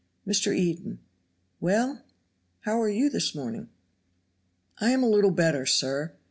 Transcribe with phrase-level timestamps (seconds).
[0.25, 0.51] Mr.
[0.51, 0.97] Eden.
[1.59, 2.03] "Well,,
[2.61, 3.69] how are you this morning?"
[4.79, 6.13] "I am a little better, sir.